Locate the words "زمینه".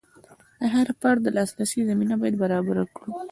1.89-2.15